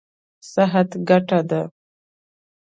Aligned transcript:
صحت 0.51 0.89
ګټه 1.09 1.39
ده. 1.49 1.61